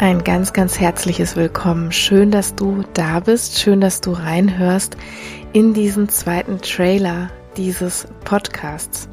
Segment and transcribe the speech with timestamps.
[0.00, 1.90] Ein ganz, ganz herzliches Willkommen.
[1.90, 3.58] Schön, dass du da bist.
[3.58, 4.96] Schön, dass du reinhörst
[5.52, 9.08] in diesen zweiten Trailer dieses Podcasts.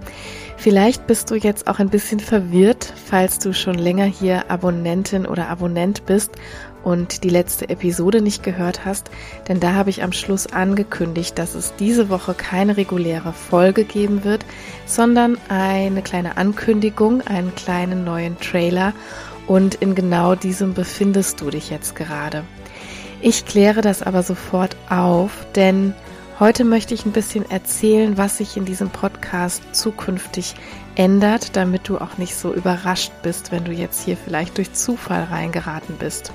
[0.58, 5.50] Vielleicht bist du jetzt auch ein bisschen verwirrt, falls du schon länger hier Abonnentin oder
[5.50, 6.34] Abonnent bist
[6.84, 9.09] und die letzte Episode nicht gehört hast,
[9.48, 14.23] denn da habe ich am Schluss angekündigt, dass es diese Woche keine reguläre Folge geben
[14.23, 14.45] wird,
[14.86, 18.94] sondern eine kleine Ankündigung, einen kleinen neuen Trailer
[19.48, 22.44] und in genau diesem befindest du dich jetzt gerade.
[23.22, 25.94] Ich kläre das aber sofort auf, denn
[26.40, 30.55] heute möchte ich ein bisschen erzählen, was sich in diesem Podcast zukünftig
[30.95, 35.23] ändert, damit du auch nicht so überrascht bist, wenn du jetzt hier vielleicht durch Zufall
[35.23, 36.32] reingeraten bist.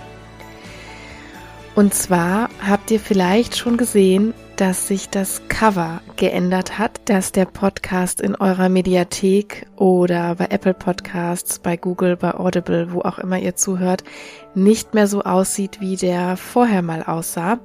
[1.75, 7.47] Und zwar habt ihr vielleicht schon gesehen, dass sich das Cover geändert hat, dass der
[7.47, 13.39] Podcast in eurer Mediathek oder bei Apple Podcasts, bei Google, bei Audible, wo auch immer
[13.39, 14.05] ihr zuhört,
[14.55, 17.59] nicht mehr so aussieht, wie der vorher mal aussah.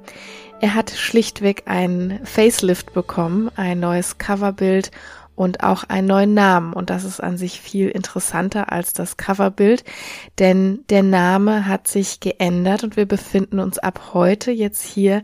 [0.62, 4.90] Er hat schlichtweg ein Facelift bekommen, ein neues Coverbild
[5.34, 6.72] und auch einen neuen Namen.
[6.72, 9.84] Und das ist an sich viel interessanter als das Coverbild,
[10.38, 15.22] denn der Name hat sich geändert und wir befinden uns ab heute jetzt hier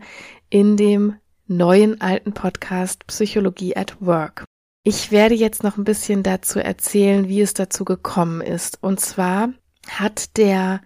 [0.51, 1.15] in dem
[1.47, 4.45] neuen alten Podcast Psychologie at Work.
[4.83, 8.81] Ich werde jetzt noch ein bisschen dazu erzählen, wie es dazu gekommen ist.
[8.81, 9.49] Und zwar
[9.89, 10.81] hat der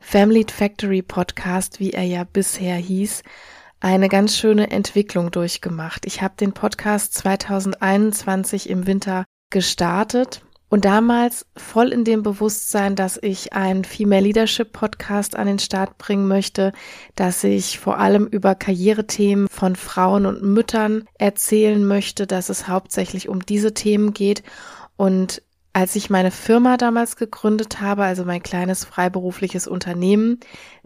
[0.00, 3.22] Family Factory Podcast, wie er ja bisher hieß,
[3.80, 6.06] eine ganz schöne Entwicklung durchgemacht.
[6.06, 10.42] Ich habe den Podcast 2021 im Winter gestartet
[10.74, 15.98] und damals voll in dem Bewusstsein, dass ich einen Female Leadership Podcast an den Start
[15.98, 16.72] bringen möchte,
[17.14, 23.28] dass ich vor allem über Karrierethemen von Frauen und Müttern erzählen möchte, dass es hauptsächlich
[23.28, 24.42] um diese Themen geht.
[24.96, 30.40] Und als ich meine Firma damals gegründet habe, also mein kleines freiberufliches Unternehmen,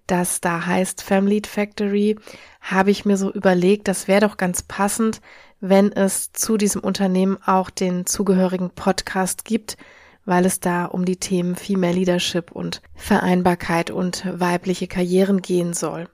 [0.09, 2.17] das da heißt Family Factory,
[2.61, 5.21] habe ich mir so überlegt, das wäre doch ganz passend,
[5.61, 9.77] wenn es zu diesem Unternehmen auch den zugehörigen Podcast gibt,
[10.25, 16.09] weil es da um die Themen Female Leadership und Vereinbarkeit und weibliche Karrieren gehen soll.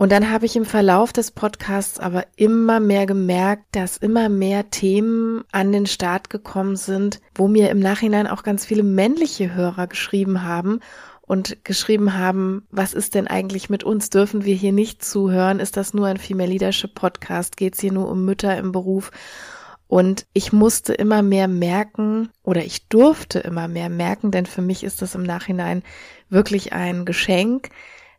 [0.00, 4.70] Und dann habe ich im Verlauf des Podcasts aber immer mehr gemerkt, dass immer mehr
[4.70, 9.88] Themen an den Start gekommen sind, wo mir im Nachhinein auch ganz viele männliche Hörer
[9.88, 10.80] geschrieben haben
[11.30, 14.10] und geschrieben haben, was ist denn eigentlich mit uns?
[14.10, 15.60] Dürfen wir hier nicht zuhören?
[15.60, 17.56] Ist das nur ein Female Leadership Podcast?
[17.56, 19.12] Geht es hier nur um Mütter im Beruf?
[19.86, 24.82] Und ich musste immer mehr merken oder ich durfte immer mehr merken, denn für mich
[24.82, 25.84] ist das im Nachhinein
[26.30, 27.68] wirklich ein Geschenk,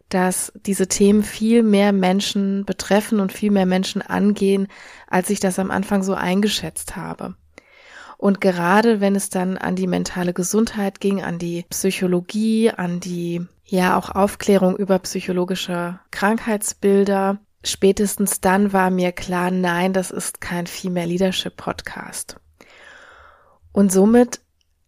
[0.08, 4.70] dass diese Themen viel mehr Menschen betreffen und viel mehr Menschen angehen,
[5.08, 7.36] als ich das am Anfang so eingeschätzt habe.
[8.22, 13.48] Und gerade wenn es dann an die mentale Gesundheit ging, an die Psychologie, an die
[13.66, 20.68] ja auch Aufklärung über psychologische Krankheitsbilder, spätestens dann war mir klar, nein, das ist kein
[20.68, 22.36] Female Leadership Podcast.
[23.72, 24.40] Und somit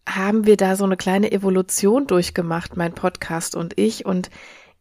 [0.08, 4.06] haben wir da so eine kleine Evolution durchgemacht, mein Podcast und ich.
[4.06, 4.30] Und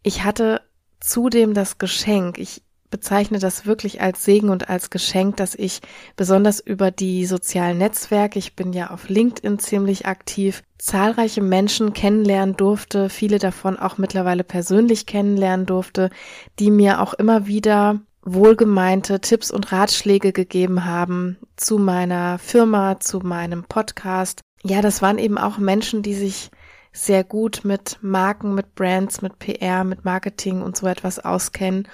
[0.03, 0.62] ich hatte
[1.00, 2.62] zudem das Geschenk, ich
[2.94, 5.81] bezeichne das wirklich als Segen und als Geschenk, dass ich
[6.16, 12.56] besonders über die sozialen Netzwerke, ich bin ja auf LinkedIn ziemlich aktiv, zahlreiche Menschen kennenlernen
[12.56, 16.12] durfte, viele davon auch mittlerweile persönlich kennenlernen durfte,
[16.59, 23.22] die mir auch immer wieder wohlgemeinte Tipps und Ratschläge gegeben haben zu meiner Firma, zu
[23.22, 24.42] meinem Podcast.
[24.64, 26.52] Ja, das waren eben auch Menschen, die sich
[26.92, 31.88] sehr gut mit Marken, mit Brands, mit PR, mit Marketing und so etwas auskennen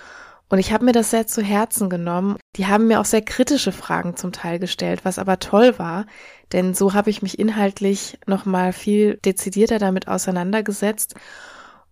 [0.49, 2.37] und ich habe mir das sehr zu Herzen genommen.
[2.55, 6.07] Die haben mir auch sehr kritische Fragen zum Teil gestellt, was aber toll war,
[6.51, 11.15] denn so habe ich mich inhaltlich nochmal viel dezidierter damit auseinandergesetzt.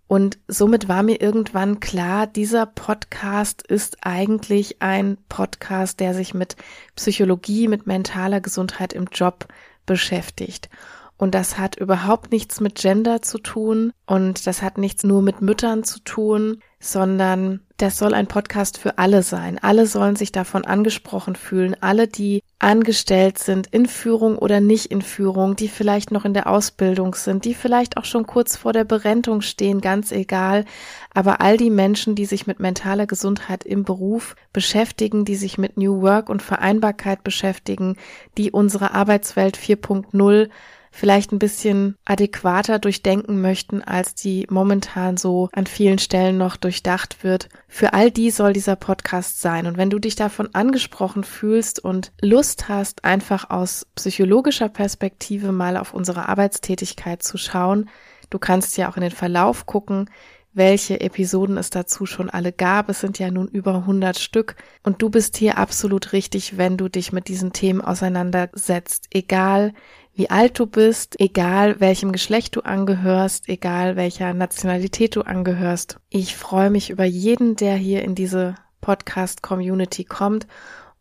[0.08, 6.56] Und somit war mir irgendwann klar, dieser Podcast ist eigentlich ein Podcast, der sich mit
[6.96, 9.48] Psychologie, mit mentaler Gesundheit im Job
[9.86, 10.70] beschäftigt.
[11.18, 15.42] Und das hat überhaupt nichts mit Gender zu tun und das hat nichts nur mit
[15.42, 19.60] Müttern zu tun, sondern das soll ein Podcast für alle sein.
[19.62, 21.76] Alle sollen sich davon angesprochen fühlen.
[21.82, 26.48] Alle, die angestellt sind, in Führung oder nicht in Führung, die vielleicht noch in der
[26.48, 30.66] Ausbildung sind, die vielleicht auch schon kurz vor der Berentung stehen, ganz egal.
[31.14, 35.78] Aber all die Menschen, die sich mit mentaler Gesundheit im Beruf beschäftigen, die sich mit
[35.78, 37.96] New Work und Vereinbarkeit beschäftigen,
[38.38, 40.50] die unsere Arbeitswelt 4.0
[40.98, 47.24] vielleicht ein bisschen adäquater durchdenken möchten, als die momentan so an vielen Stellen noch durchdacht
[47.24, 47.50] wird.
[47.68, 49.68] Für all die soll dieser Podcast sein.
[49.68, 55.78] Und wenn du dich davon angesprochen fühlst und Lust hast, einfach aus psychologischer Perspektive mal
[55.78, 57.90] auf unsere Arbeitstätigkeit zu schauen,
[58.32, 60.10] du kannst ja auch in den Verlauf gucken,
[60.54, 62.90] welche Episoden es dazu schon alle gab.
[62.90, 66.90] Es sind ja nun über 100 Stück und du bist hier absolut richtig, wenn du
[66.90, 69.74] dich mit diesen Themen auseinandersetzt, egal
[70.18, 76.00] wie alt du bist, egal welchem Geschlecht du angehörst, egal welcher Nationalität du angehörst.
[76.10, 80.48] Ich freue mich über jeden, der hier in diese Podcast-Community kommt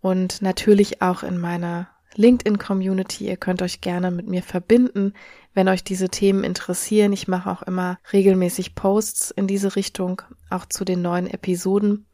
[0.03, 3.27] und natürlich auch in meiner LinkedIn-Community.
[3.27, 5.15] Ihr könnt euch gerne mit mir verbinden,
[5.55, 7.15] wenn euch diese Themen interessieren.
[7.15, 10.21] Ich mache auch immer regelmäßig Posts in diese Richtung,
[10.51, 12.05] auch zu den neuen Episoden.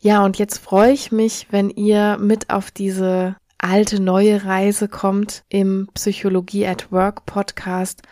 [0.00, 5.44] Ja, und jetzt freue ich mich, wenn ihr mit auf diese alte neue Reise kommt
[5.48, 8.02] im Psychologie at Work Podcast.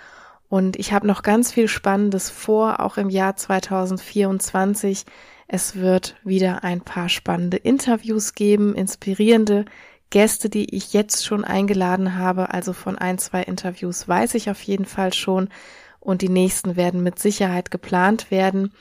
[0.49, 5.05] Und ich habe noch ganz viel Spannendes vor, auch im Jahr 2024.
[5.47, 9.65] Es wird wieder ein paar spannende Interviews geben, inspirierende
[10.11, 12.51] Gäste, die ich jetzt schon eingeladen habe.
[12.51, 15.49] Also von ein, zwei Interviews weiß ich auf jeden Fall schon.
[16.01, 18.73] Und die nächsten werden mit Sicherheit geplant werden.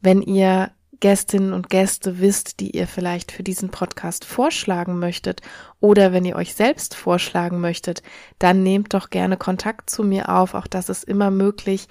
[0.00, 0.70] Wenn ihr
[1.02, 5.42] Gästinnen und Gäste wisst, die ihr vielleicht für diesen Podcast vorschlagen möchtet
[5.80, 8.04] oder wenn ihr euch selbst vorschlagen möchtet,
[8.38, 10.54] dann nehmt doch gerne Kontakt zu mir auf.
[10.54, 11.88] Auch das ist immer möglich.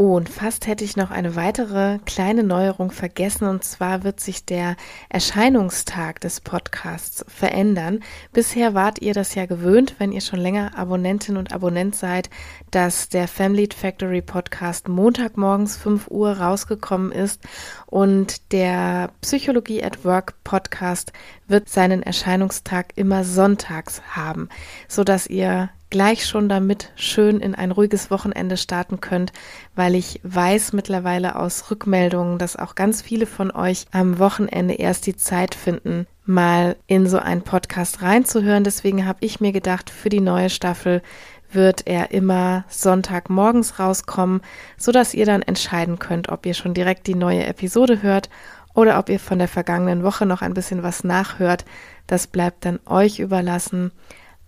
[0.00, 4.44] Oh, und fast hätte ich noch eine weitere kleine Neuerung vergessen, und zwar wird sich
[4.44, 4.76] der
[5.08, 8.04] Erscheinungstag des Podcasts verändern.
[8.32, 12.30] Bisher wart ihr das ja gewöhnt, wenn ihr schon länger Abonnentin und Abonnent seid,
[12.70, 17.42] dass der Family Factory Podcast Montagmorgens 5 Uhr rausgekommen ist
[17.86, 21.12] und der Psychologie at Work Podcast
[21.48, 24.48] wird seinen Erscheinungstag immer sonntags haben,
[24.86, 29.32] so dass ihr gleich schon damit schön in ein ruhiges Wochenende starten könnt,
[29.74, 35.06] weil ich weiß mittlerweile aus Rückmeldungen, dass auch ganz viele von euch am Wochenende erst
[35.06, 38.64] die Zeit finden, mal in so einen Podcast reinzuhören.
[38.64, 41.02] Deswegen habe ich mir gedacht, für die neue Staffel
[41.50, 44.42] wird er immer Sonntagmorgens rauskommen,
[44.76, 48.28] so dass ihr dann entscheiden könnt, ob ihr schon direkt die neue Episode hört
[48.74, 51.64] oder ob ihr von der vergangenen Woche noch ein bisschen was nachhört.
[52.06, 53.92] Das bleibt dann euch überlassen.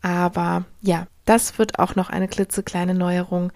[0.03, 3.53] Aber ja, das wird auch noch eine klitzekleine Neuerung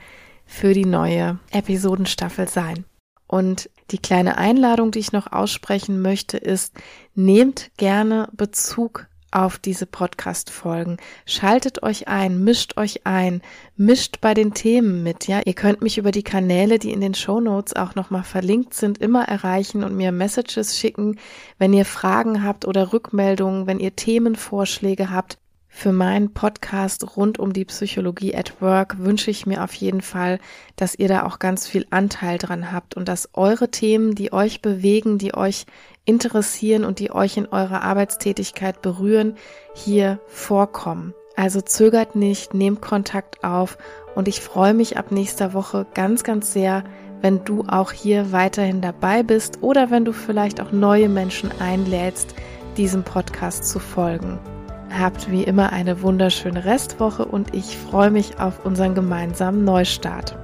[0.47, 2.85] für die neue Episodenstaffel sein.
[3.27, 6.73] Und die kleine Einladung, die ich noch aussprechen möchte, ist,
[7.17, 10.99] nehmt gerne Bezug auf diese Podcast-Folgen.
[11.27, 13.43] Schaltet euch ein, mischt euch ein,
[13.75, 15.41] mischt bei den Themen mit, ja.
[15.45, 18.99] Ihr könnt mich über die Kanäle, die in den Show Notes auch nochmal verlinkt sind,
[18.99, 21.19] immer erreichen und mir Messages schicken,
[21.59, 25.39] wenn ihr Fragen habt oder Rückmeldungen, wenn ihr Themenvorschläge habt.
[25.77, 30.39] Für meinen Podcast rund um die Psychologie at Work wünsche ich mir auf jeden Fall,
[30.77, 34.63] dass ihr da auch ganz viel Anteil dran habt und dass eure Themen, die euch
[34.63, 35.67] bewegen, die euch
[36.05, 39.35] interessieren und die euch in eurer Arbeitstätigkeit berühren,
[39.75, 41.13] hier vorkommen.
[41.35, 43.77] Also zögert nicht, nehmt Kontakt auf
[44.15, 46.85] und ich freue mich ab nächster Woche ganz, ganz sehr,
[47.21, 52.37] wenn du auch hier weiterhin dabei bist oder wenn du vielleicht auch neue Menschen einlädst,
[52.77, 54.39] diesem Podcast zu folgen.
[54.97, 60.39] Habt wie immer eine wunderschöne Restwoche und ich freue mich auf unseren gemeinsamen Neustart.